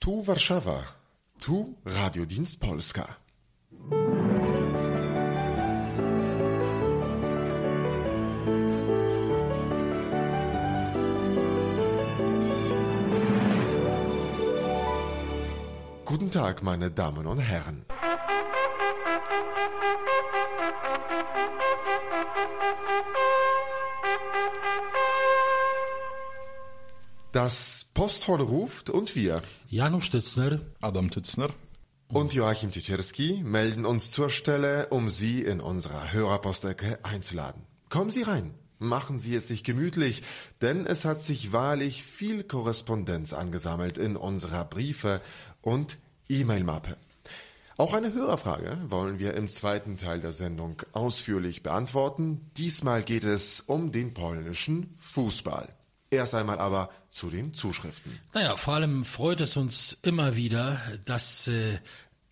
[0.00, 0.82] Tu Warszawa,
[1.38, 3.06] tu Radiodienst Polska.
[16.06, 17.84] Guten Tag, meine Damen und Herren.
[27.42, 31.48] Das Posthorn ruft und wir, Janusz Tützner, Adam Tützner
[32.08, 37.62] und Joachim Titschirski melden uns zur Stelle, um Sie in unserer Hörerpostecke einzuladen.
[37.88, 40.22] Kommen Sie rein, machen Sie es sich gemütlich,
[40.60, 45.22] denn es hat sich wahrlich viel Korrespondenz angesammelt in unserer Briefe-
[45.62, 45.96] und
[46.28, 46.98] E-Mail-Mappe.
[47.78, 52.50] Auch eine Hörerfrage wollen wir im zweiten Teil der Sendung ausführlich beantworten.
[52.58, 55.74] Diesmal geht es um den polnischen Fußball.
[56.10, 58.18] Erst einmal aber zu den Zuschriften.
[58.34, 61.78] Naja, vor allem freut es uns immer wieder, dass äh,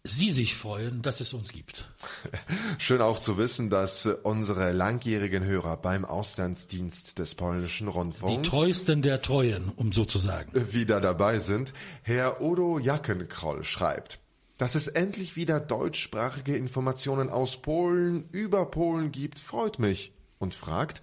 [0.05, 1.85] Sie sich freuen, dass es uns gibt.
[2.79, 9.03] Schön auch zu wissen, dass unsere langjährigen Hörer beim Auslandsdienst des polnischen Rundfunks Die treuesten
[9.03, 10.51] der Treuen, um so zu sagen.
[10.73, 11.73] wieder dabei sind.
[12.03, 14.19] Herr Odo Jackenkroll schreibt,
[14.57, 21.03] dass es endlich wieder deutschsprachige Informationen aus Polen über Polen gibt, freut mich und fragt,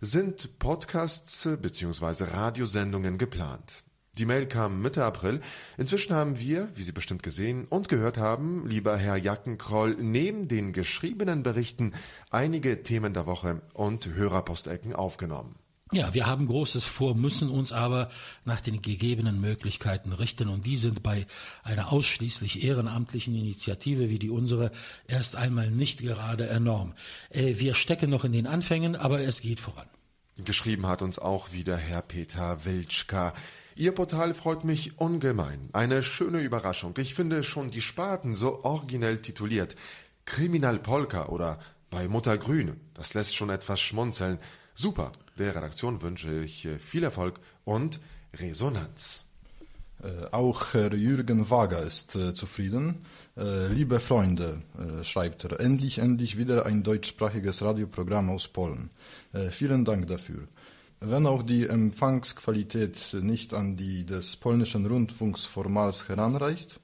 [0.00, 2.24] sind Podcasts bzw.
[2.24, 3.84] Radiosendungen geplant?
[4.18, 5.40] Die Mail kam Mitte April.
[5.76, 10.72] Inzwischen haben wir, wie Sie bestimmt gesehen und gehört haben, lieber Herr Jackenkroll, neben den
[10.72, 11.92] geschriebenen Berichten
[12.30, 15.54] einige Themen der Woche und Hörerpostecken aufgenommen.
[15.92, 18.10] Ja, wir haben Großes vor, müssen uns aber
[18.44, 21.26] nach den gegebenen Möglichkeiten richten und die sind bei
[21.62, 24.70] einer ausschließlich ehrenamtlichen Initiative wie die unsere
[25.06, 26.94] erst einmal nicht gerade enorm.
[27.30, 29.86] Äh, wir stecken noch in den Anfängen, aber es geht voran.
[30.44, 33.32] Geschrieben hat uns auch wieder Herr Peter Wilczka.
[33.74, 35.70] Ihr Portal freut mich ungemein.
[35.72, 36.94] Eine schöne Überraschung.
[36.98, 39.74] Ich finde schon die Sparten so originell tituliert.
[40.26, 41.58] Kriminal Polka oder
[41.90, 42.78] bei Mutter Grün.
[42.94, 44.38] Das lässt schon etwas schmunzeln.
[44.74, 45.12] Super.
[45.38, 48.00] Der Redaktion wünsche ich äh, viel Erfolg und
[48.34, 49.24] Resonanz.
[50.02, 53.04] Äh, auch Herr Jürgen Wager ist äh, zufrieden.
[53.72, 54.62] Liebe Freunde,
[55.04, 58.90] schreibt er, endlich, endlich wieder ein deutschsprachiges Radioprogramm aus Polen.
[59.52, 60.48] Vielen Dank dafür.
[60.98, 66.80] Wenn auch die Empfangsqualität nicht an die des polnischen Rundfunks formals heranreicht,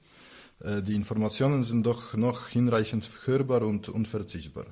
[0.63, 4.67] die Informationen sind doch noch hinreichend hörbar und unverzichtbar.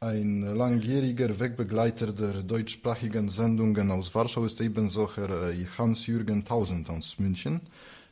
[0.00, 7.16] Ein langjähriger Wegbegleiter der deutschsprachigen Sendungen aus Warschau ist ebenso Herr äh, Hans-Jürgen Tausend aus
[7.18, 7.60] München.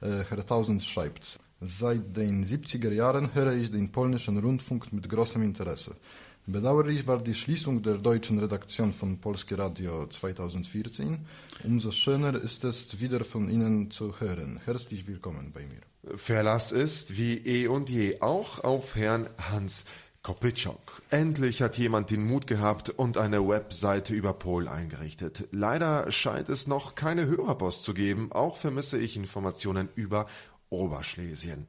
[0.00, 5.42] Äh, Herr Tausend schreibt, seit den 70er Jahren höre ich den polnischen Rundfunk mit großem
[5.42, 5.94] Interesse.
[6.48, 11.24] Bedauerlich war die Schließung der deutschen Redaktion von Polskie Radio 2014.
[11.62, 14.58] Umso schöner ist es, wieder von Ihnen zu hören.
[14.64, 15.82] Herzlich willkommen bei mir.
[16.16, 19.84] Verlass ist wie eh und je auch auf Herrn Hans
[20.26, 21.02] Kopitschok.
[21.10, 25.46] Endlich hat jemand den Mut gehabt und eine Webseite über Pol eingerichtet.
[25.52, 28.32] Leider scheint es noch keine Hörerpost zu geben.
[28.32, 30.26] Auch vermisse ich Informationen über
[30.68, 31.68] Oberschlesien.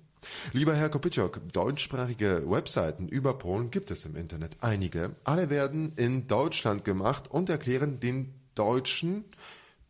[0.53, 5.15] Lieber Herr Kopitschok, deutschsprachige Webseiten über Polen gibt es im Internet einige.
[5.23, 9.25] Alle werden in Deutschland gemacht und erklären den Deutschen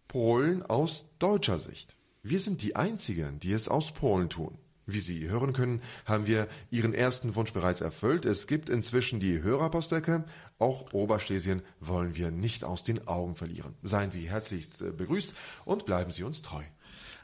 [0.09, 1.95] Polen aus deutscher Sicht.
[2.22, 4.57] Wir sind die Einzigen, die es aus Polen tun.
[4.89, 8.25] Wie Sie hören können, haben wir Ihren ersten Wunsch bereits erfüllt.
[8.25, 10.23] Es gibt inzwischen die Hörerpostecke.
[10.59, 13.75] Auch Oberschlesien wollen wir nicht aus den Augen verlieren.
[13.83, 16.63] Seien Sie herzlichst äh, begrüßt und bleiben Sie uns treu.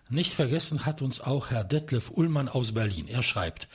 [0.09, 3.07] Nicht vergessen hat uns auch Herr Detlef Ullmann aus Berlin.
[3.07, 3.69] Er schreibt,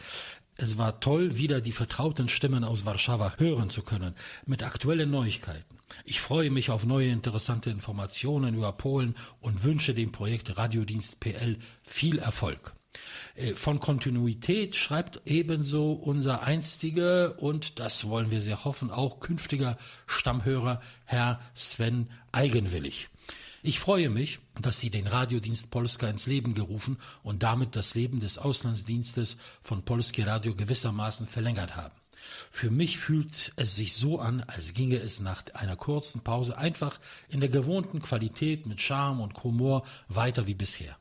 [0.60, 5.78] es war toll, wieder die vertrauten Stimmen aus Warschau hören zu können, mit aktuellen Neuigkeiten.
[6.04, 11.59] Ich freue mich auf neue interessante Informationen über Polen und wünsche dem Projekt Radiodienst PL
[11.84, 12.75] viel Erfolg.
[13.34, 19.78] Äh, Von Kontinuität schreibt ebenso unser einstiger und das wollen wir sehr hoffen, auch künftiger
[20.06, 23.09] Stammhörer Herr Sven Eigenwillig.
[23.62, 28.20] Ich freue mich, dass Sie den Radiodienst Polska ins Leben gerufen und damit das Leben
[28.20, 31.94] des Auslandsdienstes von Polskie Radio gewissermaßen verlängert haben.
[32.51, 36.98] Für mich fühlt es sich so an, als ginge es nach einer kurzen Pause einfach
[37.28, 40.97] in der gewohnten Qualität mit Charme und Humor weiter wie bisher.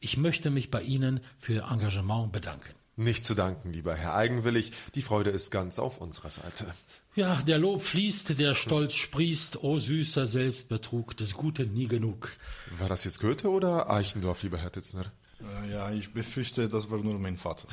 [0.00, 2.74] Ich möchte mich bei Ihnen für Ihr Engagement bedanken.
[2.96, 4.72] Nicht zu danken, lieber Herr Eigenwillig.
[4.94, 6.66] Die Freude ist ganz auf unserer Seite.
[7.14, 12.30] Ja, der Lob fließt, der Stolz sprießt, o süßer Selbstbetrug, des Guten nie genug.
[12.70, 15.12] War das jetzt Goethe oder Eichendorff, lieber Herr Titzner?
[15.40, 17.66] Äh, ja, ich befürchte, das war nur mein Vater.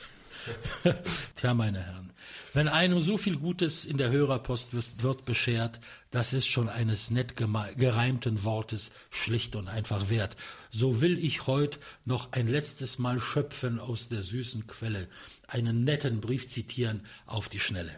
[1.36, 2.14] Tja, meine Herren,
[2.54, 5.80] wenn einem so viel Gutes in der Hörerpost wird beschert,
[6.12, 10.36] das ist schon eines nett gereimten Wortes schlicht und einfach wert.
[10.72, 15.08] So will ich heut noch ein letztes Mal schöpfen aus der süßen Quelle,
[15.48, 17.94] einen netten Brief zitieren auf die Schnelle.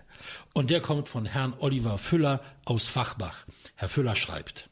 [0.54, 3.46] Und der kommt von Herrn Oliver Füller aus Fachbach.
[3.76, 4.70] Herr Füller schreibt,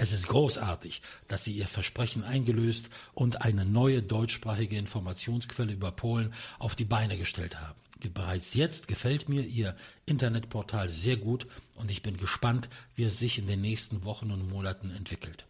[0.00, 6.32] es ist großartig, dass Sie Ihr Versprechen eingelöst und eine neue deutschsprachige Informationsquelle über Polen
[6.58, 7.78] auf die Beine gestellt haben.
[8.14, 9.76] Bereits jetzt gefällt mir Ihr
[10.06, 14.48] Internetportal sehr gut und ich bin gespannt, wie es sich in den nächsten Wochen und
[14.48, 15.44] Monaten entwickelt.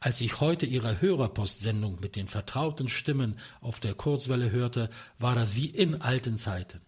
[0.00, 5.56] Als ich heute Ihre Hörerpostsendung mit den vertrauten Stimmen auf der Kurzwelle hörte, war das
[5.56, 6.82] wie in alten Zeiten.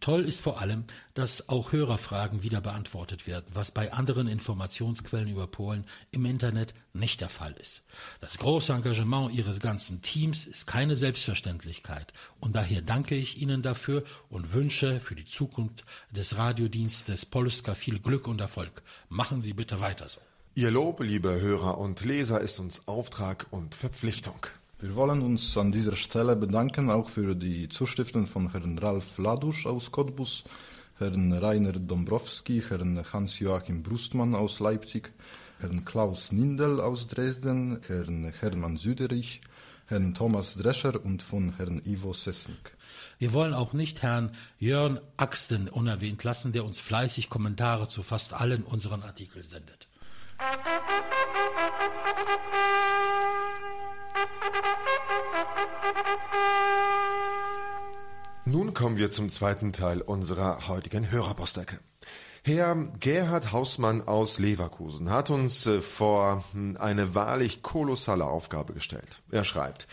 [0.00, 0.84] Toll ist vor allem,
[1.14, 7.20] dass auch Hörerfragen wieder beantwortet werden, was bei anderen Informationsquellen über Polen im Internet nicht
[7.20, 7.82] der Fall ist.
[8.20, 14.04] Das große Engagement Ihres ganzen Teams ist keine Selbstverständlichkeit und daher danke ich Ihnen dafür
[14.28, 18.82] und wünsche für die Zukunft des Radiodienstes Polska viel Glück und Erfolg.
[19.08, 20.20] Machen Sie bitte weiter so.
[20.54, 24.46] Ihr Lob, liebe Hörer und Leser, ist uns Auftrag und Verpflichtung.
[24.82, 29.66] Wir wollen uns an dieser Stelle bedanken auch für die Zuschriften von Herrn Ralf Ladusch
[29.66, 30.42] aus Cottbus,
[30.96, 35.12] Herrn Rainer Dombrowski, Herrn Hans-Joachim Brustmann aus Leipzig,
[35.58, 39.42] Herrn Klaus Nindel aus Dresden, Herrn Hermann Süderich,
[39.84, 42.74] Herrn Thomas Drescher und von Herrn Ivo Sesnik.
[43.18, 48.32] Wir wollen auch nicht Herrn Jörn Axten unerwähnt lassen, der uns fleißig Kommentare zu fast
[48.32, 49.88] allen unseren Artikeln sendet.
[58.46, 61.78] Nun kommen wir zum zweiten Teil unserer heutigen Hörerpostecke.
[62.42, 69.22] Herr Gerhard Hausmann aus Leverkusen hat uns äh, vor hm, eine wahrlich kolossale Aufgabe gestellt.
[69.30, 69.86] Er schreibt,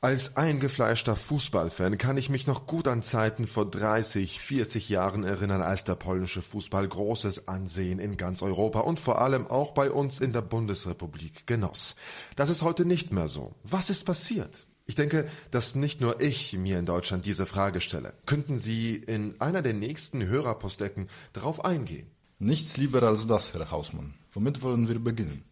[0.00, 5.60] als eingefleischter Fußballfan kann ich mich noch gut an Zeiten vor 30, 40 Jahren erinnern,
[5.60, 10.20] als der polnische Fußball großes Ansehen in ganz Europa und vor allem auch bei uns
[10.20, 11.96] in der Bundesrepublik genoss.
[12.36, 13.52] Das ist heute nicht mehr so.
[13.64, 14.64] Was ist passiert?
[14.90, 18.12] Ich denke, dass nicht nur ich mir in Deutschland diese Frage stelle.
[18.26, 22.08] Könnten Sie in einer der nächsten Hörerpostecken darauf eingehen?
[22.40, 24.14] Nichts lieber als das, Herr Hausmann.
[24.32, 25.44] Womit wollen wir beginnen?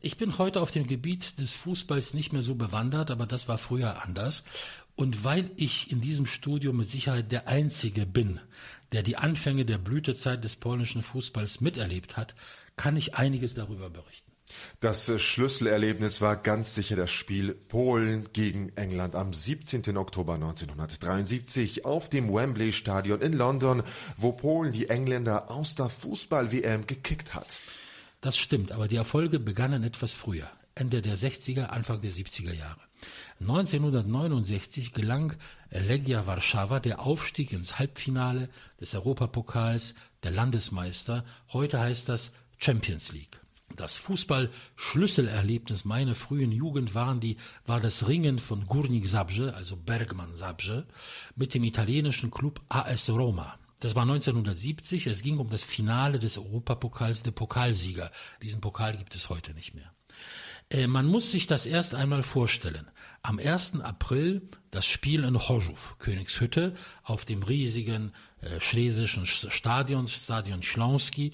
[0.00, 3.56] Ich bin heute auf dem Gebiet des Fußballs nicht mehr so bewandert, aber das war
[3.56, 4.42] früher anders.
[4.96, 8.40] Und weil ich in diesem Studio mit Sicherheit der Einzige bin,
[8.90, 12.34] der die Anfänge der Blütezeit des polnischen Fußballs miterlebt hat,
[12.74, 14.31] kann ich einiges darüber berichten.
[14.80, 19.96] Das äh, Schlüsselerlebnis war ganz sicher das Spiel Polen gegen England am 17.
[19.96, 23.82] Oktober 1973 auf dem Wembley Stadion in London,
[24.16, 27.58] wo Polen die Engländer aus der Fußball-WM gekickt hat.
[28.20, 32.80] Das stimmt, aber die Erfolge begannen etwas früher, Ende der 60er, Anfang der 70er Jahre.
[33.40, 35.34] 1969 gelang
[35.70, 38.48] Legia Warszawa der Aufstieg ins Halbfinale
[38.80, 41.24] des Europapokals der Landesmeister.
[41.52, 43.41] Heute heißt das Champions League.
[43.76, 47.36] Das Fußball-Schlüsselerlebnis meiner frühen Jugend waren die,
[47.66, 50.86] war das Ringen von Górnik Zabrze, also Bergmann Zabrze,
[51.36, 53.58] mit dem italienischen Club AS Roma.
[53.80, 55.08] Das war 1970.
[55.08, 58.12] Es ging um das Finale des Europapokals der Pokalsieger.
[58.40, 59.92] Diesen Pokal gibt es heute nicht mehr.
[60.70, 62.88] Äh, man muss sich das erst einmal vorstellen.
[63.22, 63.80] Am 1.
[63.80, 71.32] April das Spiel in Chorzów, Königshütte, auf dem riesigen äh, schlesischen Stadion, Stadion Schlonski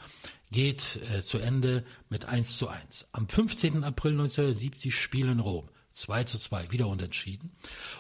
[0.51, 3.09] geht äh, zu Ende mit 1 zu 1.
[3.13, 3.85] Am 15.
[3.85, 5.69] April 1970 Spiel in Rom.
[5.99, 7.51] 2 zu 2, wieder unentschieden.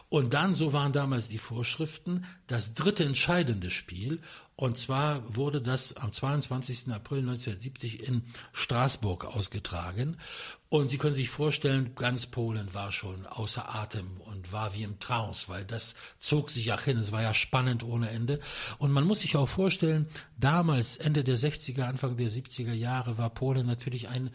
[0.08, 4.20] Und dann, so waren damals die Vorschriften, das dritte entscheidende Spiel.
[4.56, 6.92] Und zwar wurde das am 22.
[6.92, 10.16] April 1970 in Straßburg ausgetragen.
[10.68, 14.98] Und Sie können sich vorstellen, ganz Polen war schon außer Atem und war wie im
[14.98, 16.98] Trance, weil das zog sich ja hin.
[16.98, 18.40] Es war ja spannend ohne Ende.
[18.78, 23.30] Und man muss sich auch vorstellen, damals, Ende der 60er, Anfang der 70er Jahre, war
[23.30, 24.30] Polen natürlich ein,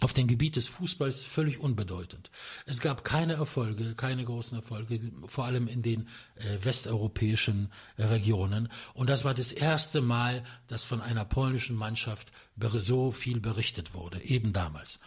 [0.00, 2.30] auf dem Gebiet des Fußballs völlig unbedeutend.
[2.66, 8.68] Es gab keine Erfolge, keine großen Erfolge, vor allem in den äh, westeuropäischen äh, Regionen.
[8.92, 14.22] Und das war das erste Mal, dass von einer polnischen Mannschaft so viel berichtet wurde,
[14.22, 15.00] eben damals.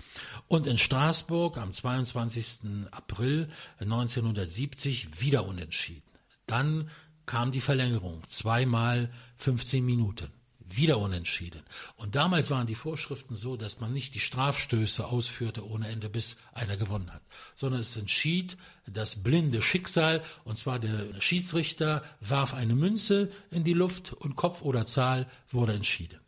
[0.48, 2.89] Und in Straßburg am 22.
[2.91, 6.03] April 1970 wieder unentschieden.
[6.48, 6.89] Dann
[7.25, 10.31] kam die Verlängerung, zweimal 15 Minuten
[10.70, 11.62] wieder unentschieden.
[11.96, 16.38] Und damals waren die Vorschriften so, dass man nicht die Strafstöße ausführte ohne Ende, bis
[16.54, 17.22] einer gewonnen hat,
[17.56, 23.74] sondern es entschied das blinde Schicksal, und zwar der Schiedsrichter warf eine Münze in die
[23.74, 26.20] Luft und Kopf oder Zahl wurde entschieden.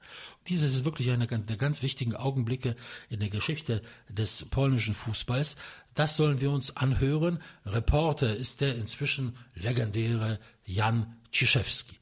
[0.48, 2.76] Dieses ist wirklich einer der ganz wichtigen Augenblicke
[3.10, 5.56] in der Geschichte des polnischen Fußballs.
[5.94, 7.42] Das sollen wir uns anhören.
[7.66, 12.02] Reporter ist der inzwischen legendäre Jan Ciszewski.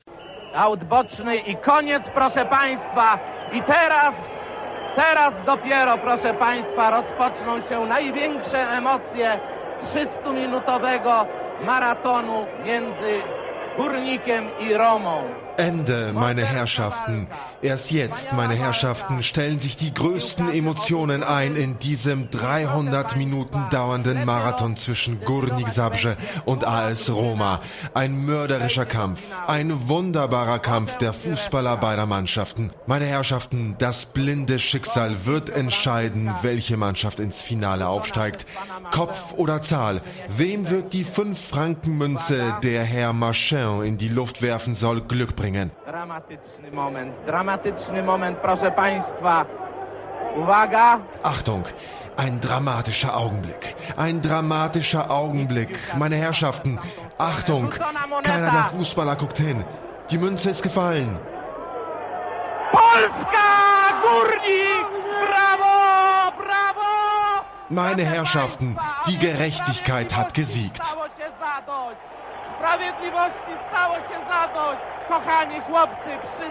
[0.56, 3.20] Aut boczny i koniec, proszę Państwa.
[3.54, 4.14] I teraz,
[4.96, 9.40] teraz dopiero, proszę Państwa, rozpoczną się największe emocje
[9.94, 11.26] 300-minutowego
[11.66, 13.24] maratonu między
[13.78, 15.49] Górnikiem i Romą.
[15.60, 17.28] Ende, meine Herrschaften.
[17.62, 24.24] Erst jetzt, meine Herrschaften, stellen sich die größten Emotionen ein in diesem 300 Minuten dauernden
[24.24, 27.60] Marathon zwischen Górnik Zabrze und AS Roma.
[27.94, 32.72] Ein mörderischer Kampf, ein wunderbarer Kampf der Fußballer beider Mannschaften.
[32.88, 38.46] Meine Herrschaften, das blinde Schicksal wird entscheiden, welche Mannschaft ins Finale aufsteigt.
[38.92, 40.02] Kopf oder Zahl,
[40.38, 45.49] wem wird die 5-Franken-Münze, der Herr Marchand in die Luft werfen soll, Glück bringen?
[45.86, 49.46] Dramatyczny moment, dramatyczny moment, proszę Państwa.
[50.36, 51.00] Uwaga!
[51.24, 51.66] Achtung!
[52.18, 53.76] Ein dramatischer Augenblick.
[53.98, 55.96] Ein dramatischer Augenblick.
[55.98, 56.78] Meine Herrschaften,
[57.18, 57.70] Achtung!
[58.24, 59.64] Keiner der Fußballer guckt hin.
[60.12, 61.18] Die Münze ist gefallen.
[62.72, 63.50] Polska!
[64.04, 64.86] Górnik!
[65.26, 66.32] Brawo!
[66.38, 67.46] Brawo!
[67.70, 68.78] Meine Herrschaften,
[69.08, 70.82] die Gerechtigkeit hat gesiegt.
[72.60, 74.82] Sprawiedliwości stało się zadość!
[75.08, 76.46] Kochani chłopcy, przy...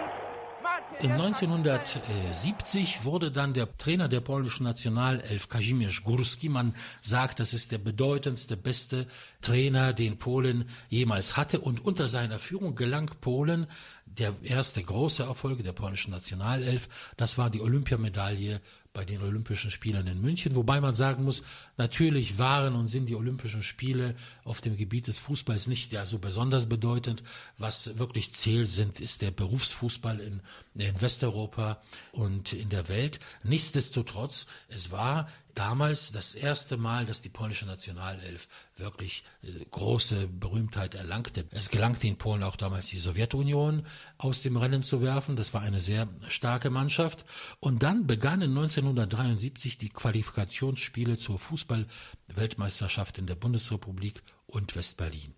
[1.00, 6.48] Im 1970 wurde dann der Trainer der polnischen Nationalelf Kazimierz Górski.
[6.50, 9.06] Man sagt, das ist der bedeutendste, beste
[9.40, 11.60] Trainer, den Polen jemals hatte.
[11.60, 13.66] Und unter seiner Führung gelang Polen
[14.06, 16.88] der erste große Erfolg der polnischen Nationalelf.
[17.16, 18.60] Das war die Olympiamedaille
[18.92, 21.42] bei den Olympischen Spielen in München, wobei man sagen muss,
[21.76, 24.14] natürlich waren und sind die Olympischen Spiele
[24.44, 27.22] auf dem Gebiet des Fußballs nicht ja so besonders bedeutend.
[27.58, 30.40] Was wirklich zählt sind, ist der Berufsfußball in,
[30.74, 31.80] in Westeuropa
[32.12, 33.20] und in der Welt.
[33.42, 40.94] Nichtsdestotrotz, es war damals das erste Mal, dass die polnische Nationalelf wirklich äh, große Berühmtheit
[40.94, 41.46] erlangte.
[41.50, 43.84] Es gelangte in Polen auch damals die Sowjetunion
[44.18, 45.34] aus dem Rennen zu werfen.
[45.34, 47.24] Das war eine sehr starke Mannschaft.
[47.58, 55.34] Und dann begannen 1973 die Qualifikationsspiele zur Fußball-Weltmeisterschaft in der Bundesrepublik und Westberlin.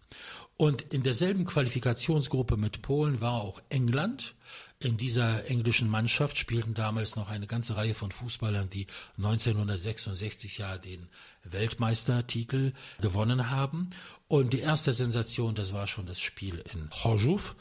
[0.58, 4.34] Und in derselben Qualifikationsgruppe mit Polen war auch England.
[4.82, 8.86] In dieser englischen Mannschaft spielten damals noch eine ganze Reihe von Fußballern, die
[9.18, 11.06] 1966 ja den
[11.44, 13.90] Weltmeistertitel gewonnen haben.
[14.26, 17.56] Und die erste Sensation, das war schon das Spiel in Chorzów,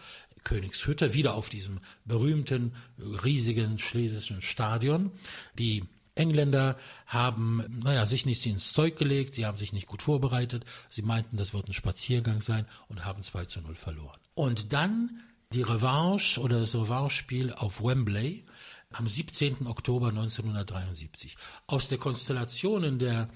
[0.46, 5.12] Königshütte, wieder auf diesem berühmten, riesigen schlesischen Stadion.
[5.56, 5.84] Die
[6.16, 11.02] Engländer haben, naja, sich nicht ins Zeug gelegt, sie haben sich nicht gut vorbereitet, sie
[11.02, 14.20] meinten, das wird ein Spaziergang sein und haben 2 zu 0 verloren.
[14.36, 18.46] Und dann die Revanche oder das Revanche-Spiel auf Wembley
[18.92, 19.66] am 17.
[19.66, 21.38] Oktober 1973.
[21.66, 23.30] Aus der Konstellation in der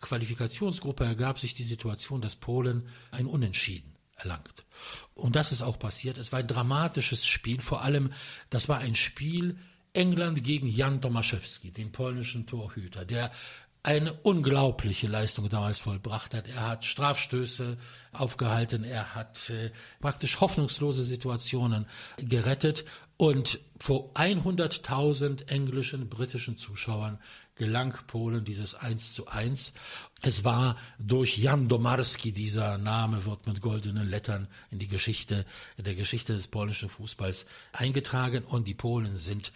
[0.00, 4.64] Qualifikationsgruppe ergab sich die Situation, dass Polen ein Unentschieden erlangt.
[5.14, 6.18] Und das ist auch passiert.
[6.18, 7.60] Es war ein dramatisches Spiel.
[7.60, 8.12] Vor allem,
[8.50, 9.56] das war ein Spiel
[9.92, 13.30] England gegen Jan Tomaszewski, den polnischen Torhüter, der
[13.82, 16.48] eine unglaubliche Leistung damals vollbracht hat.
[16.48, 17.78] Er hat Strafstöße
[18.12, 19.70] aufgehalten, er hat äh,
[20.00, 21.86] praktisch hoffnungslose Situationen
[22.18, 22.84] gerettet
[23.16, 27.18] und vor 100.000 englischen, britischen Zuschauern
[27.54, 29.74] gelang Polen dieses 1 zu 1.
[30.22, 35.44] Es war durch Jan Domarski, dieser Name wird mit goldenen Lettern in die Geschichte,
[35.76, 39.52] in der Geschichte des polnischen Fußballs eingetragen und die Polen sind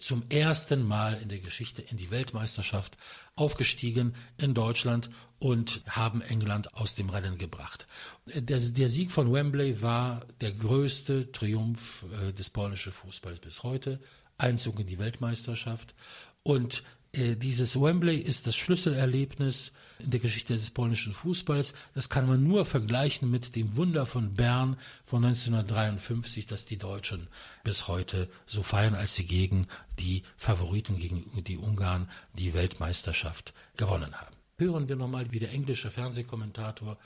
[0.00, 2.96] zum ersten Mal in der Geschichte in die Weltmeisterschaft
[3.36, 7.86] aufgestiegen in Deutschland und haben England aus dem Rennen gebracht.
[8.26, 14.00] Der, der Sieg von Wembley war der größte Triumph äh, des polnischen Fußballs bis heute.
[14.36, 15.94] Einzug in die Weltmeisterschaft.
[16.42, 21.74] Und äh, dieses Wembley ist das Schlüsselerlebnis der Geschichte des polnischen Fußballs.
[21.94, 27.28] Das kann man nur vergleichen mit dem Wunder von Bern von 1953, das die Deutschen
[27.64, 29.66] bis heute so feiern, als sie gegen
[29.98, 34.34] die Favoriten, gegen die Ungarn, die Weltmeisterschaft gewonnen haben.
[34.58, 36.98] Hören wir nochmal, wie der englische Fernsehkommentator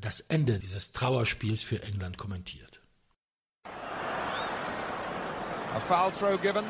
[0.00, 2.80] das Ende dieses Trauerspiels für England kommentiert.
[5.74, 6.64] A foul throw given.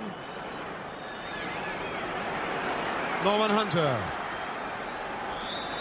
[3.25, 4.18] Norman Hunter.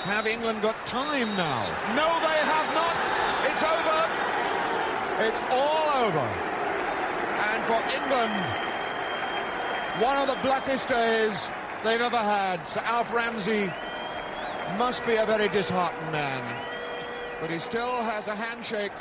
[0.08, 1.68] Have England got time now?
[1.94, 2.96] No, they have not.
[3.52, 4.00] It's over.
[5.28, 6.28] It's all over.
[7.44, 8.40] And for England,
[10.02, 11.50] one of the blackest days
[11.84, 12.66] they've ever had.
[12.70, 13.70] Sir Alf Ramsey
[14.78, 16.42] must be a very disheartened man.
[17.42, 18.94] But he still has a handshake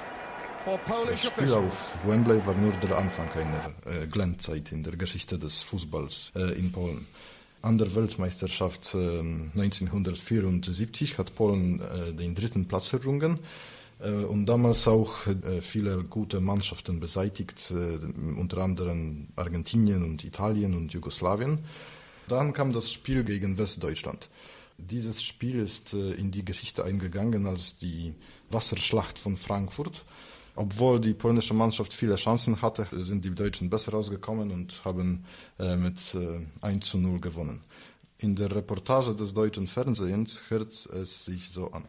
[0.65, 1.73] for Polish Spiel officials.
[1.73, 6.41] auf Wembley war nur der Anfang einer äh, Glänzzeit in der Geschichte des Fußballs äh,
[6.41, 7.07] eh, in Polen.
[7.63, 11.81] An der Weltmeisterschaft 1974 hat Polen
[12.17, 13.41] den dritten Platz errungen
[13.99, 15.15] und damals auch
[15.63, 17.73] viele gute Mannschaften beseitigt,
[18.37, 21.59] unter anderem Argentinien und Italien und Jugoslawien.
[22.29, 24.29] Dann kam das Spiel gegen Westdeutschland.
[24.79, 28.15] Dieses Spiel ist in die Geschichte eingegangen als die
[28.51, 30.05] Wasserschlacht von Frankfurt.
[30.57, 35.25] Obwohl die polnische Mannschaft viele Chancen hatte, sind die Deutschen besser rausgekommen und haben
[35.59, 35.99] mit
[36.63, 37.63] 1 zu 0 gewonnen.
[38.19, 41.85] In der Reportage des deutschen Fernsehens hört es sich so an.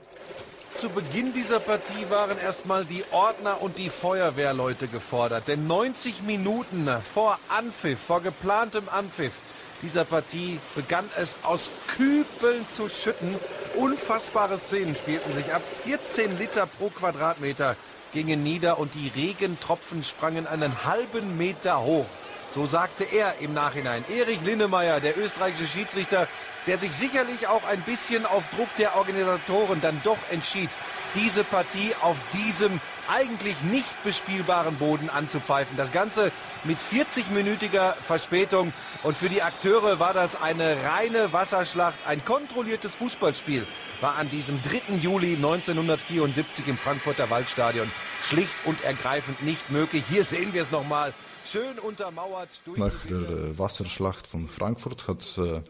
[0.76, 5.48] Zu Beginn dieser Partie waren erstmal die Ordner und die Feuerwehrleute gefordert.
[5.48, 9.40] Denn 90 Minuten vor Anpfiff, vor geplantem Anpfiff
[9.82, 13.36] dieser Partie begann es aus Kübeln zu schütten.
[13.78, 15.64] Unfassbare Szenen spielten sich ab.
[15.64, 17.76] 14 Liter pro Quadratmeter
[18.18, 22.08] gingen nieder und die Regentropfen sprangen einen halben Meter hoch.
[22.50, 24.04] So sagte er im Nachhinein.
[24.10, 26.28] Erich Linnemeyer, der österreichische Schiedsrichter,
[26.66, 30.72] der sich sicherlich auch ein bisschen auf Druck der Organisatoren dann doch entschied,
[31.14, 35.78] diese Partie auf diesem eigentlich nicht bespielbaren Boden anzupfeifen.
[35.78, 36.32] Das Ganze
[36.64, 38.74] mit 40-minütiger Verspätung.
[39.04, 42.00] Und für die Akteure war das eine reine Wasserschlacht.
[42.08, 43.66] Ein kontrolliertes Fußballspiel
[44.02, 44.96] war an diesem 3.
[45.02, 50.04] Juli 1974 im Frankfurter Waldstadion schlicht und ergreifend nicht möglich.
[50.10, 51.14] Hier sehen wir es nochmal.
[51.44, 55.62] Schön untermauert durch Nach der Wasserschlacht von Frankfurt hat äh,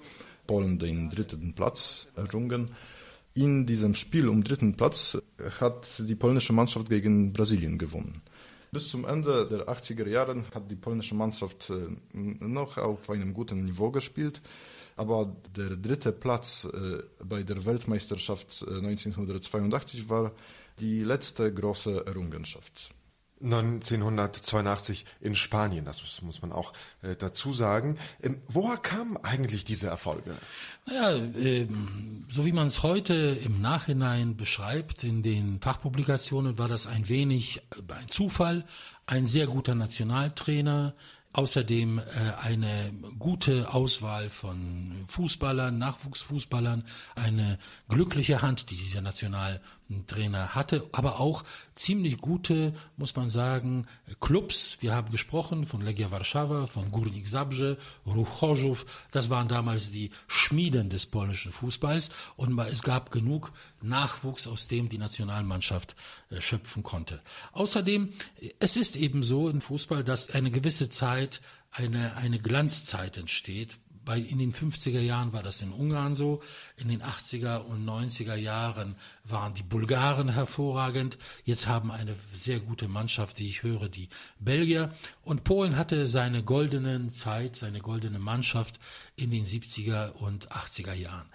[0.47, 2.71] Polen den dritten Platz errungen.
[3.37, 5.15] In diesem Spiel um dritten Platz
[5.59, 8.23] hat die polnische Mannschaft gegen Brasilien gewonnen.
[8.71, 11.71] Bis zum Ende der 80er Jahre hat die polnische Mannschaft
[12.13, 14.41] noch auf einem guten Niveau gespielt,
[14.95, 16.67] aber der dritte Platz
[17.23, 20.31] bei der Weltmeisterschaft 1982 war
[20.79, 22.89] die letzte große Errungenschaft.
[23.41, 27.97] 1982 in Spanien, das muss man auch äh, dazu sagen.
[28.21, 30.35] Ähm, woher kamen eigentlich diese Erfolge?
[30.85, 36.87] Naja, ähm, so wie man es heute im Nachhinein beschreibt, in den Fachpublikationen war das
[36.87, 38.65] ein wenig äh, ein Zufall.
[39.05, 40.93] Ein sehr guter Nationaltrainer,
[41.37, 42.01] Außerdem äh,
[42.41, 49.01] eine gute Auswahl von Fußballern, Nachwuchsfußballern, eine glückliche Hand, die dieser
[49.89, 51.43] Nationaltrainer hatte, aber auch
[51.75, 53.87] ziemlich gute, muss man sagen,
[54.19, 54.77] Clubs.
[54.81, 58.85] Wir haben gesprochen von Legia Warszawa, von Górnik Zabrze, Ruch Chorzów.
[59.11, 64.89] Das waren damals die Schmieden des polnischen Fußballs und es gab genug Nachwuchs, aus dem
[64.89, 65.95] die Nationalmannschaft
[66.29, 67.21] äh, schöpfen konnte.
[67.53, 68.11] Außerdem,
[68.59, 73.77] es ist eben so im Fußball, dass eine gewisse Zeit eine, eine Glanzzeit entsteht.
[74.07, 76.41] Bei, in den 50er Jahren war das in Ungarn so,
[76.77, 82.87] in den 80er und 90er Jahren waren die Bulgaren hervorragend, jetzt haben eine sehr gute
[82.87, 84.07] Mannschaft, die ich höre, die
[84.39, 84.93] Belgier.
[85.25, 88.79] Und Polen hatte seine goldene Zeit, seine goldene Mannschaft
[89.17, 91.27] in den 70er und 80er Jahren.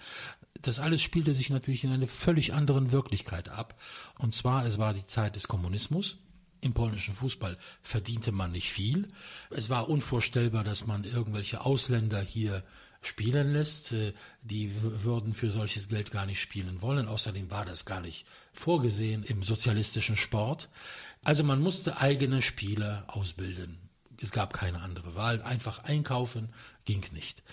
[0.59, 3.79] Das alles spielte sich natürlich in einer völlig anderen Wirklichkeit ab.
[4.17, 6.17] Und zwar, es war die Zeit des Kommunismus.
[6.63, 9.09] Im polnischen Fußball verdiente man nicht viel.
[9.49, 12.63] Es war unvorstellbar, dass man irgendwelche Ausländer hier
[13.01, 13.91] spielen lässt.
[13.91, 17.09] Äh, die würden für solches Geld gar nicht spielen wollen.
[17.09, 20.69] Außerdem war das gar nicht vorgesehen im sozialistischen Sport.
[21.21, 23.77] Also man musste eigene Spieler ausbilden.
[24.21, 25.41] Es gab keine andere Wahl.
[25.41, 26.53] Einfach einkaufen
[26.85, 27.43] ging nicht.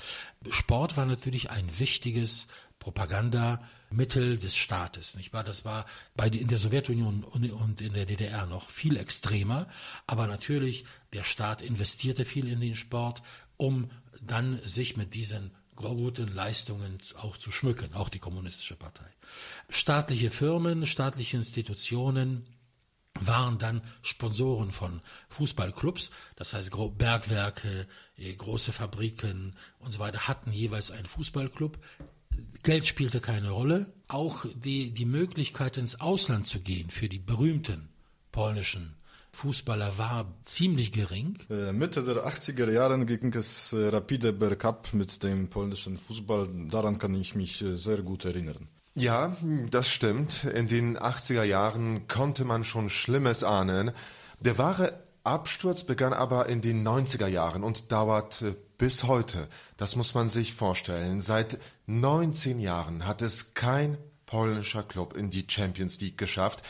[0.51, 2.47] Sport war natürlich ein wichtiges
[2.79, 5.45] Propagandamittel des Staates, nicht wahr?
[5.45, 5.85] Das war
[6.17, 9.69] bei in der Sowjetunion und in der DDR noch viel extremer,
[10.07, 13.23] aber natürlich der Staat investierte viel in den Sport,
[13.57, 13.91] um
[14.23, 19.07] dann sich mit diesen guten Leistungen auch zu schmücken, auch die kommunistische Partei.
[19.69, 22.47] Staatliche Firmen, staatliche Institutionen
[23.21, 30.53] waren dann Sponsoren von Fußballclubs, das heißt Bergwerke, äh, große Fabriken und so weiter hatten
[30.53, 31.79] jeweils einen Fußballclub,
[32.63, 33.87] Geld spielte keine Rolle.
[34.09, 37.89] Auch die, die Möglichkeit, ins Ausland zu gehen für die berühmten
[38.33, 38.95] polnischen
[39.33, 41.39] Fußballer war ziemlich gering.
[41.49, 46.49] Äh, Mitte der 80er Jahre ging es äh, rapide bergab mit dem polnischen Fußball.
[46.69, 48.69] Daran kann ich mich sehr gut erinnern.
[48.95, 49.37] Ja,
[49.71, 50.45] das stimmt.
[50.45, 53.93] In den 80er Jahren konnte man schon Schlimmes ahnen.
[54.41, 58.45] Der wahre Absturz begann aber in den 90er Jahren und dauert
[58.79, 59.49] bis heute.
[59.77, 61.21] Das muss man sich vorstellen.
[61.21, 66.65] Seit 19 Jahren hat es kein polnischer Club in die Champions League geschafft.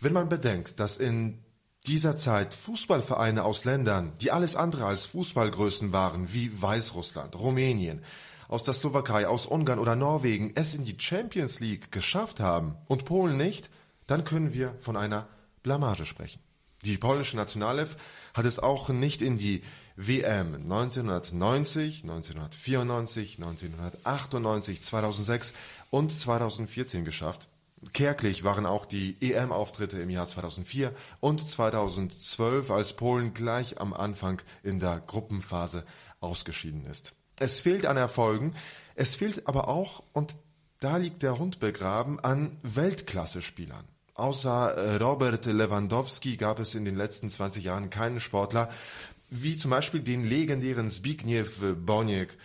[0.00, 1.42] Wenn man bedenkt, dass in
[1.86, 8.02] dieser Zeit Fußballvereine aus Ländern, die alles andere als Fußballgrößen waren, wie Weißrussland, Rumänien,
[8.48, 13.04] aus der Slowakei, aus Ungarn oder Norwegen es in die Champions League geschafft haben und
[13.04, 13.70] Polen nicht,
[14.06, 15.28] dann können wir von einer
[15.62, 16.40] Blamage sprechen.
[16.84, 17.96] Die polnische Nationalelf
[18.34, 19.62] hat es auch nicht in die
[19.96, 25.52] WM 1990, 1994, 1998, 2006
[25.90, 27.48] und 2014 geschafft.
[27.92, 34.40] Kärglich waren auch die EM-Auftritte im Jahr 2004 und 2012, als Polen gleich am Anfang
[34.62, 35.84] in der Gruppenphase
[36.20, 37.17] ausgeschieden ist.
[37.38, 38.54] Es fehlt an Erfolgen,
[38.94, 40.36] es fehlt aber auch, und
[40.80, 43.84] da liegt der Hund begraben, an Weltklasse-Spielern.
[44.14, 48.68] Außer äh, Robert Lewandowski gab es in den letzten 20 Jahren keinen Sportler,
[49.30, 51.46] wie zum Beispiel den legendären Zbigniew
[51.76, 52.36] Boniek.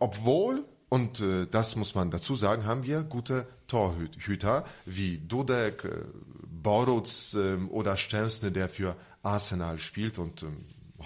[0.00, 5.90] Obwohl, und äh, das muss man dazu sagen, haben wir gute Torhüter wie Dudek, äh,
[6.44, 10.46] Boruc äh, oder Stensne, der für Arsenal spielt und äh,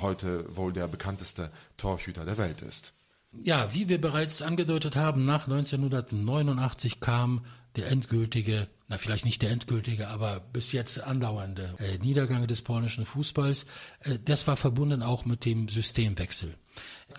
[0.00, 2.93] heute wohl der bekannteste Torhüter der Welt ist.
[3.42, 7.44] Ja, wie wir bereits angedeutet haben, nach 1989 kam
[7.76, 13.04] der endgültige, na vielleicht nicht der endgültige, aber bis jetzt andauernde äh, Niedergang des polnischen
[13.04, 13.66] Fußballs.
[14.00, 16.54] Äh, das war verbunden auch mit dem Systemwechsel.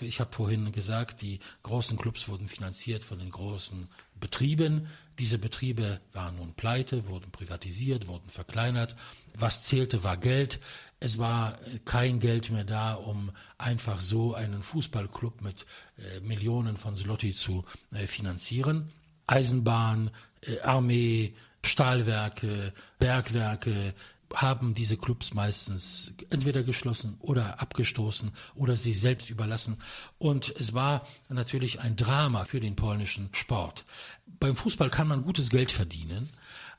[0.02, 4.88] Ich habe vorhin gesagt, die großen Clubs wurden finanziert von den großen Betrieben.
[5.20, 8.96] Diese Betriebe waren nun pleite, wurden privatisiert, wurden verkleinert.
[9.34, 10.60] Was zählte, war Geld.
[11.00, 15.66] Es war kein Geld mehr da, um einfach so einen Fußballclub mit
[15.98, 18.92] äh, Millionen von Zloty zu äh, finanzieren.
[19.28, 23.94] Eisenbahn, äh, Armee, Stahlwerke, Bergwerke
[24.34, 29.78] haben diese Clubs meistens entweder geschlossen oder abgestoßen oder sie selbst überlassen.
[30.18, 33.86] Und es war natürlich ein Drama für den polnischen Sport.
[34.40, 36.30] Beim Fußball kann man gutes Geld verdienen.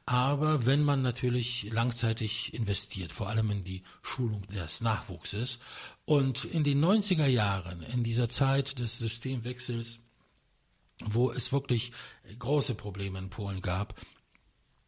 [0.09, 5.59] Aber wenn man natürlich langzeitig investiert, vor allem in die Schulung des Nachwuchses
[6.05, 9.99] und in den 90er Jahren, in dieser Zeit des Systemwechsels,
[11.05, 11.91] wo es wirklich
[12.39, 14.01] große Probleme in Polen gab,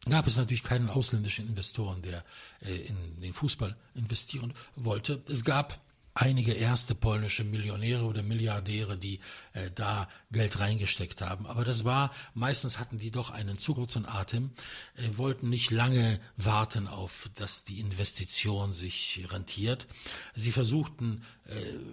[0.07, 2.23] gab es natürlich keinen ausländischen Investoren, der
[2.61, 5.21] äh, in den Fußball investieren wollte.
[5.27, 5.81] Es gab
[6.13, 9.19] einige erste polnische Millionäre oder Milliardäre, die
[9.53, 11.45] äh, da Geld reingesteckt haben.
[11.45, 14.51] Aber das war, meistens hatten die doch einen zu kurzen Atem,
[14.95, 19.87] äh, wollten nicht lange warten auf, dass die Investition sich rentiert.
[20.35, 21.23] Sie versuchten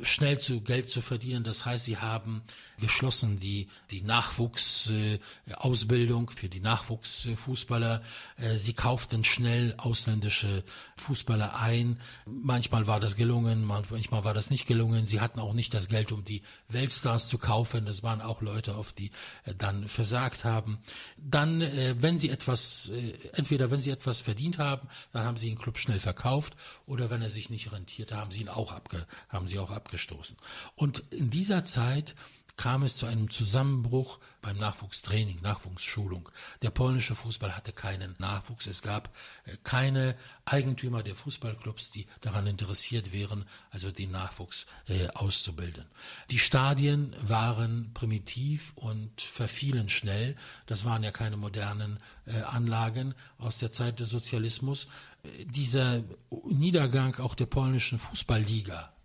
[0.03, 1.45] schnell zu Geld zu verdienen.
[1.45, 2.43] Das heißt, sie haben
[2.79, 8.03] geschlossen die, die Nachwuchsausbildung für die Nachwuchsfußballer.
[8.37, 10.63] Äh, sie kauften schnell ausländische
[10.97, 11.99] Fußballer ein.
[12.27, 15.07] Manchmal war das gelungen, manchmal war das nicht gelungen.
[15.07, 17.87] Sie hatten auch nicht das Geld, um die Weltstars zu kaufen.
[17.87, 19.11] Das waren auch Leute, auf die
[19.45, 20.79] äh, dann versagt haben.
[21.17, 22.91] Dann, wenn sie etwas,
[23.33, 27.23] entweder wenn sie etwas verdient haben, dann haben sie den Club schnell verkauft oder wenn
[27.23, 30.37] er sich nicht rentierte, haben sie ihn auch abge, haben haben sie auch abgestoßen.
[30.75, 32.17] Und in dieser Zeit
[32.57, 36.29] kam es zu einem Zusammenbruch beim Nachwuchstraining, Nachwuchsschulung.
[36.63, 38.67] Der polnische Fußball hatte keinen Nachwuchs.
[38.67, 45.09] Es gab äh, keine Eigentümer der Fußballclubs, die daran interessiert wären, also den Nachwuchs äh,
[45.09, 45.85] auszubilden.
[46.31, 50.35] Die Stadien waren primitiv und verfielen schnell.
[50.67, 54.89] Das waren ja keine modernen äh, Anlagen aus der Zeit des Sozialismus.
[55.25, 56.05] Äh, dieser
[56.49, 58.96] Niedergang auch der polnischen Fußballliga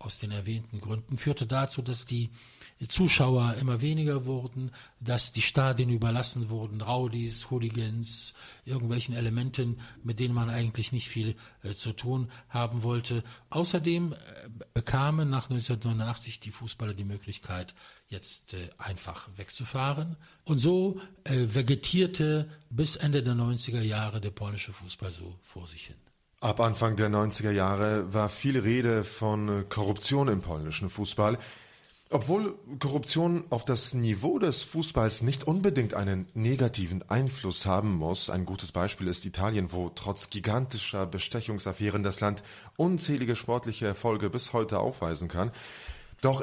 [0.00, 2.30] aus den erwähnten Gründen führte dazu, dass die
[2.88, 8.32] Zuschauer immer weniger wurden, dass die Stadien überlassen wurden, Rowdies, Hooligans,
[8.64, 13.22] irgendwelchen Elementen, mit denen man eigentlich nicht viel äh, zu tun haben wollte.
[13.50, 14.16] Außerdem äh,
[14.72, 17.74] bekamen nach 1989 die Fußballer die Möglichkeit,
[18.08, 20.16] jetzt äh, einfach wegzufahren.
[20.44, 25.88] Und so äh, vegetierte bis Ende der 90er Jahre der polnische Fußball so vor sich
[25.88, 26.09] hin.
[26.42, 31.36] Ab Anfang der 90er Jahre war viel Rede von Korruption im polnischen Fußball.
[32.08, 38.46] Obwohl Korruption auf das Niveau des Fußballs nicht unbedingt einen negativen Einfluss haben muss, ein
[38.46, 42.42] gutes Beispiel ist Italien, wo trotz gigantischer Bestechungsaffären das Land
[42.78, 45.50] unzählige sportliche Erfolge bis heute aufweisen kann.
[46.22, 46.42] Doch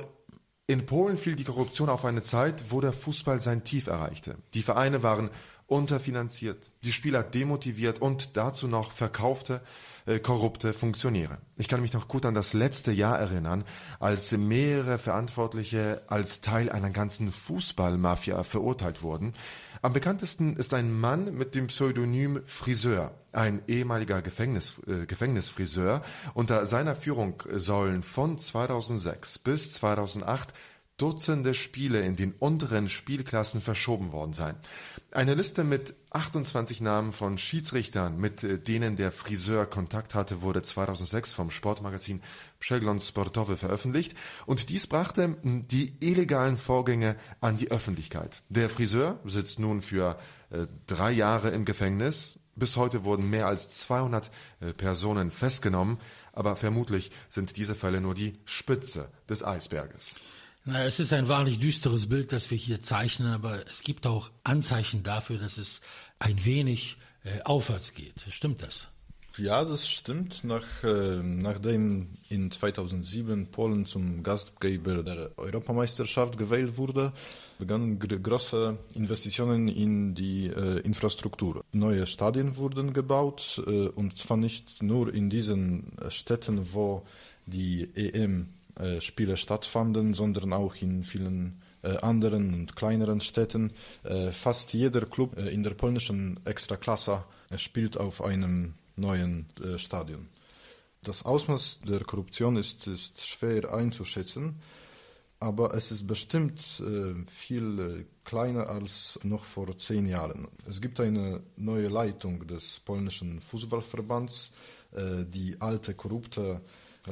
[0.68, 4.36] in Polen fiel die Korruption auf eine Zeit, wo der Fußball sein Tief erreichte.
[4.54, 5.32] Die Vereine waren
[5.68, 9.62] unterfinanziert, die Spieler demotiviert und dazu noch verkaufte,
[10.06, 11.38] äh, korrupte Funktionäre.
[11.58, 13.66] Ich kann mich noch gut an das letzte Jahr erinnern,
[14.00, 19.34] als mehrere Verantwortliche als Teil einer ganzen Fußballmafia verurteilt wurden.
[19.82, 26.02] Am bekanntesten ist ein Mann mit dem Pseudonym Friseur, ein ehemaliger Gefängnis, äh, Gefängnisfriseur.
[26.34, 30.54] Unter seiner Führung sollen von 2006 bis 2008
[30.98, 34.56] Dutzende Spiele in den unteren Spielklassen verschoben worden sein.
[35.12, 40.62] Eine Liste mit 28 Namen von Schiedsrichtern, mit äh, denen der Friseur Kontakt hatte, wurde
[40.62, 42.22] 2006 vom Sportmagazin
[42.60, 44.16] Przegląd Sportowy veröffentlicht
[44.46, 48.44] und dies brachte die illegalen Vorgänge an die Öffentlichkeit.
[48.50, 53.70] Der Friseur sitzt nun für äh, drei Jahre im Gefängnis, Bis heute wurden mehr als
[53.70, 56.00] 200 äh, Personen festgenommen,
[56.34, 60.20] aber vermutlich sind diese Fälle nur die Spitze des Eisberges.
[60.70, 64.30] Na, es ist ein wahrlich düsteres Bild, das wir hier zeichnen, aber es gibt auch
[64.44, 65.80] Anzeichen dafür, dass es
[66.20, 68.16] ein wenig äh, aufwärts geht.
[68.30, 68.90] Stimmt das?
[69.38, 70.44] Ja, das stimmt.
[70.44, 77.14] Nach, äh, nachdem in 2007 Polen zum Gastgeber der Europameisterschaft gewählt wurde,
[77.60, 81.64] begannen große Investitionen in die äh, Infrastruktur.
[81.72, 87.04] Neue Stadien wurden gebaut äh, und zwar nicht nur in diesen Städten, wo
[87.46, 88.50] die EM
[88.80, 93.72] äh, Spiele stattfanden, sondern auch in vielen äh, anderen und kleineren Städten.
[94.04, 97.24] Äh, fast jeder Club in der polnischen Extraklasse
[97.56, 99.46] spielt auf einem neuen
[99.78, 100.28] Stadion.
[101.04, 104.60] Das Ausmaß der Korruption ist, ist schwer einzuschätzen,
[105.40, 106.62] aber es ist bestimmt
[107.28, 110.48] viel kleiner als noch vor zehn Jahren.
[110.68, 114.52] Es gibt eine neue Leitung des polnischen Fußballverbands.
[115.28, 116.62] Die alte korrupte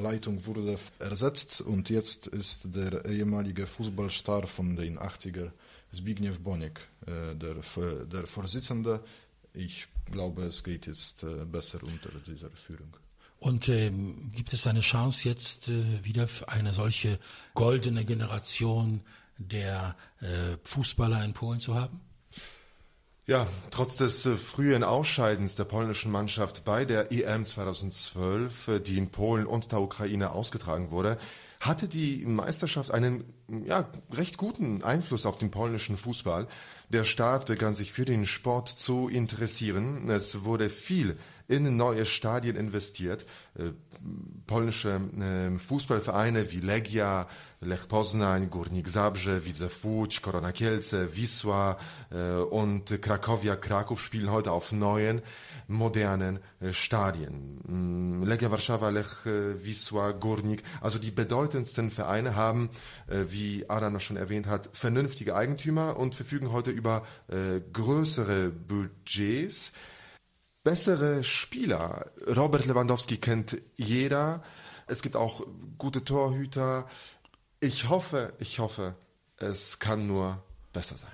[0.02, 5.52] Leitung wurde ersetzt und jetzt ist der ehemalige Fußballstar von den 80er,
[5.92, 7.56] Zbigniew Bonik, äh, der,
[8.06, 9.04] der Vorsitzende.
[9.54, 12.96] Ich glaube, es geht jetzt äh, besser unter dieser Führung.
[13.40, 17.20] Und ähm, gibt es eine Chance jetzt äh, wieder eine solche
[17.54, 19.02] goldene Generation
[19.38, 22.02] der äh, Fußballer in Polen zu haben?
[23.28, 29.00] Ja, trotz des äh, frühen Ausscheidens der polnischen Mannschaft bei der EM 2012, äh, die
[29.00, 31.18] in Polen und der Ukraine ausgetragen wurde,
[31.60, 33.24] hatte die Meisterschaft einen
[33.66, 36.48] ja, recht guten Einfluss auf den polnischen Fußball.
[36.90, 40.08] Der Staat begann sich für den Sport zu interessieren.
[40.08, 43.26] Es wurde viel in neue Stadien investiert.
[43.58, 43.72] Äh,
[44.48, 47.28] polnische äh, Fußballvereine wie Legia,
[47.62, 51.78] Lech Poznań, Górnik Zabrze, Widzew Łódź, Korona Kielce, Wisła
[52.12, 55.22] äh, und Krakowia Kraków spielen heute auf neuen,
[55.68, 56.40] modernen
[56.72, 57.60] Stadien.
[57.68, 62.70] Mm, Legia Warszawa, Lech Wisła, Górnik, also die bedeutendsten Vereine haben,
[63.08, 67.04] wie Adam noch schon erwähnt hat, vernünftige Eigentümer und verfügen heute über
[67.74, 69.72] größere Budgets
[70.66, 72.12] bessere Spieler.
[72.36, 74.44] Robert Lewandowski kennt jeder.
[74.88, 75.46] Es gibt auch
[75.78, 76.88] gute Torhüter.
[77.60, 78.96] Ich hoffe, ich hoffe,
[79.38, 81.12] es kann nur besser sein.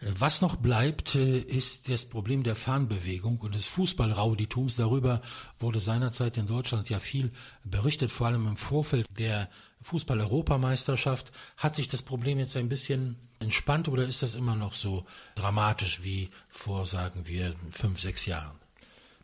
[0.00, 4.76] Was noch bleibt, äh, ist das Problem der Fahnenbewegung und des Fußballrauditums.
[4.76, 5.22] Darüber
[5.58, 7.32] wurde seinerzeit in Deutschland ja viel
[7.64, 9.48] berichtet, vor allem im Vorfeld der
[9.80, 11.32] Fußball-Europameisterschaft.
[11.56, 16.02] Hat sich das Problem jetzt ein bisschen entspannt oder ist das immer noch so dramatisch
[16.02, 18.65] wie vor, sagen wir, fünf, sechs Jahren?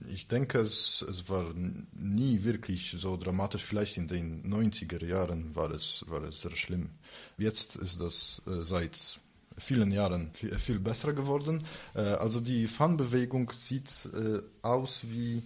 [0.09, 3.63] Ich denke, es, es war nie wirklich so dramatisch.
[3.63, 6.91] Vielleicht in den 90er Jahren war es, war es sehr schlimm.
[7.39, 9.21] Jetzt ist das äh, seit
[9.59, 11.63] vielen Jahren viel, viel besser geworden.
[11.95, 15.43] Äh, also die Fanbewegung sieht äh, aus wie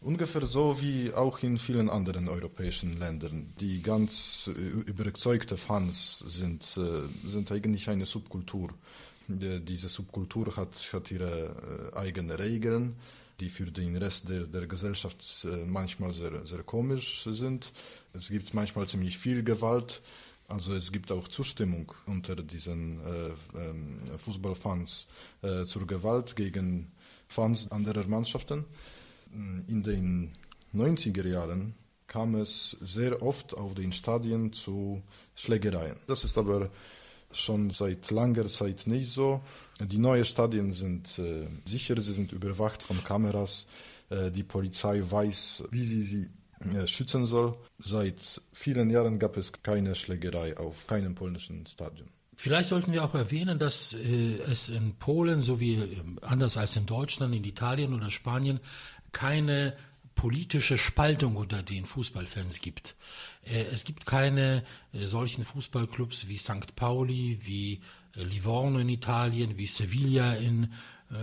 [0.00, 3.52] ungefähr so wie auch in vielen anderen europäischen Ländern.
[3.60, 4.60] Die ganz äh,
[4.90, 8.70] überzeugte Fans sind, äh, sind eigentlich eine Subkultur.
[9.28, 12.96] Diese Subkultur hat, hat ihre äh, eigenen Regeln
[13.40, 17.72] die für den Rest der, der Gesellschaft äh, manchmal sehr, sehr komisch sind.
[18.12, 20.02] Es gibt manchmal ziemlich viel Gewalt.
[20.48, 25.06] Also es gibt auch Zustimmung unter diesen äh, äh, Fußballfans
[25.42, 26.90] äh, zur Gewalt gegen
[27.28, 28.64] Fans anderer Mannschaften.
[29.32, 30.32] In den
[30.74, 31.74] 90er Jahren
[32.08, 35.00] kam es sehr oft auf den Stadien zu
[35.36, 35.96] Schlägereien.
[36.08, 36.68] Das ist aber
[37.32, 39.40] schon seit langer Zeit nicht so.
[39.80, 43.66] Die neuen Stadien sind äh, sicher, sie sind überwacht von Kameras.
[44.08, 46.28] Äh, die Polizei weiß, wie sie sie
[46.60, 47.56] äh, schützen soll.
[47.78, 52.08] Seit vielen Jahren gab es keine Schlägerei auf keinem polnischen Stadion.
[52.36, 56.86] Vielleicht sollten wir auch erwähnen, dass äh, es in Polen sowie äh, anders als in
[56.86, 58.60] Deutschland, in Italien oder Spanien
[59.12, 59.74] keine
[60.14, 62.96] politische Spaltung unter den Fußballfans gibt.
[63.44, 66.76] Äh, es gibt keine äh, solchen Fußballclubs wie St.
[66.76, 67.80] Pauli, wie
[68.16, 70.72] äh, Livorno in Italien, wie Sevilla in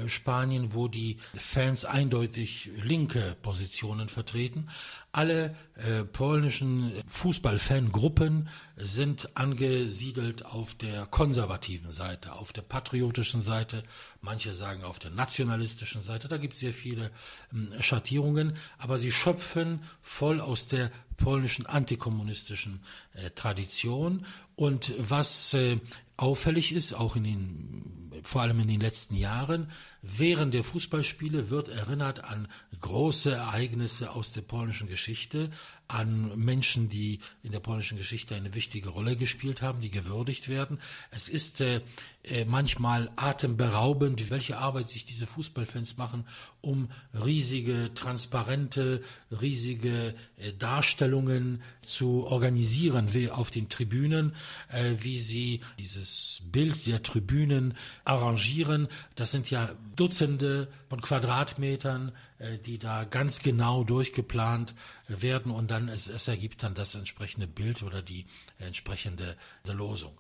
[0.08, 4.70] Spanien, wo die Fans eindeutig linke Positionen vertreten.
[5.14, 13.84] Alle äh, polnischen Fußballfangruppen sind angesiedelt auf der konservativen Seite, auf der patriotischen Seite,
[14.22, 16.28] manche sagen auf der nationalistischen Seite.
[16.28, 17.12] Da gibt es sehr viele
[17.52, 22.82] äh, Schattierungen, aber sie schöpfen voll aus der polnischen antikommunistischen
[23.14, 24.26] äh, Tradition.
[24.56, 25.80] Und was äh,
[26.18, 29.72] auffällig ist, auch in den, vor allem in den letzten Jahren,
[30.16, 32.48] Während der Fußballspiele wird erinnert an
[32.80, 35.50] große Ereignisse aus der polnischen Geschichte,
[35.88, 40.80] an Menschen, die in der polnischen Geschichte eine wichtige Rolle gespielt haben, die gewürdigt werden.
[41.12, 41.82] Es ist äh,
[42.24, 46.26] äh, manchmal atemberaubend, welche Arbeit sich diese Fußballfans machen,
[46.62, 54.36] um riesige, transparente, riesige äh, Darstellungen zu organisieren wie auf den Tribünen,
[54.70, 58.90] äh, wie sie dieses Bild der Tribünen arrangieren.
[59.16, 64.74] Das sind ja Dutzende von Quadratmetern, äh, die da ganz genau durchgeplant
[65.08, 68.26] werden und dann es, es ergibt dann das entsprechende Bild oder die
[68.60, 70.18] entsprechende Losung.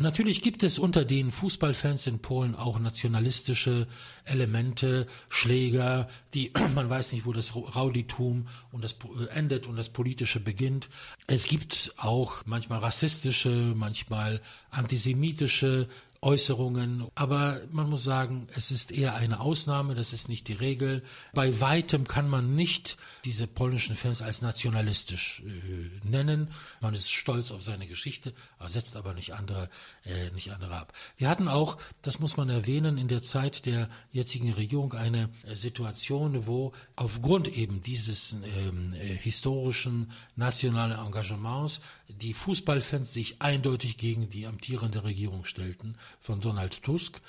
[0.00, 3.88] Natürlich gibt es unter den Fußballfans in Polen auch nationalistische
[4.24, 8.96] Elemente, Schläger, die man weiß nicht, wo das Rauditum und das
[9.34, 10.88] endet und das politische beginnt.
[11.26, 15.88] Es gibt auch manchmal rassistische, manchmal antisemitische
[16.20, 17.06] Äußerungen.
[17.14, 21.02] Aber man muss sagen, es ist eher eine Ausnahme, das ist nicht die Regel.
[21.32, 26.50] Bei weitem kann man nicht diese polnischen Fans als nationalistisch äh, nennen.
[26.80, 28.32] Man ist stolz auf seine Geschichte,
[28.66, 29.70] setzt aber nicht andere,
[30.04, 30.92] äh, nicht andere ab.
[31.16, 35.54] Wir hatten auch, das muss man erwähnen, in der Zeit der jetzigen Regierung eine äh,
[35.54, 44.28] Situation, wo aufgrund eben dieses ähm, äh, historischen nationalen Engagements die Fußballfans sich eindeutig gegen
[44.28, 47.20] die amtierende Regierung stellten von Donald Tusk.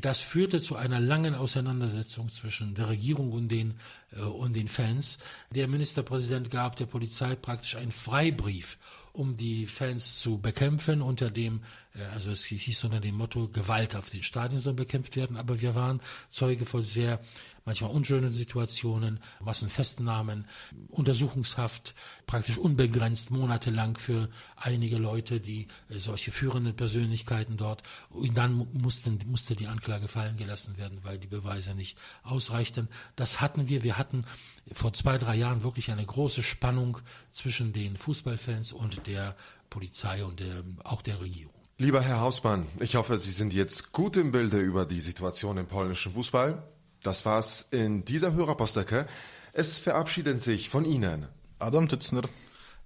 [0.00, 3.74] Das führte zu einer langen Auseinandersetzung zwischen der Regierung und den,
[4.12, 5.18] äh, und den Fans.
[5.50, 8.78] Der Ministerpräsident gab der Polizei praktisch einen Freibrief,
[9.12, 11.60] um die Fans zu bekämpfen unter dem,
[11.94, 15.60] äh, also es hieß unter dem Motto, Gewalt auf den Stadien soll bekämpft werden, aber
[15.60, 17.20] wir waren Zeuge von sehr
[17.64, 20.46] manchmal unschöne Situationen, Massenfestnahmen,
[20.88, 21.94] Untersuchungshaft,
[22.26, 27.82] praktisch unbegrenzt monatelang für einige Leute, die äh, solche führenden Persönlichkeiten dort.
[28.10, 32.88] Und dann mussten, musste die Anklage fallen gelassen werden, weil die Beweise nicht ausreichten.
[33.16, 33.82] Das hatten wir.
[33.82, 34.24] Wir hatten
[34.72, 36.98] vor zwei, drei Jahren wirklich eine große Spannung
[37.30, 39.36] zwischen den Fußballfans und der
[39.70, 41.52] Polizei und der, auch der Regierung.
[41.78, 45.66] Lieber Herr Hausmann, ich hoffe, Sie sind jetzt gut im Bilde über die Situation im
[45.66, 46.62] polnischen Fußball.
[47.02, 49.06] Das war's in dieser Hörerpostecke.
[49.52, 51.26] Es verabschieden sich von Ihnen
[51.58, 52.22] Adam Tützner,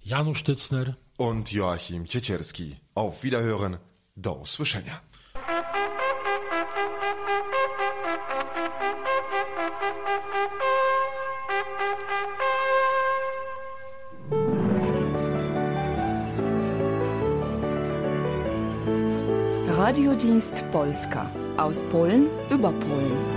[0.01, 2.77] Janusz Tützner und Joachim Ciecierski.
[2.93, 3.77] Auf Wiederhören.
[4.15, 5.01] Do usłyszenia.
[19.67, 23.36] Radiodienst Polska aus Polen über Polen.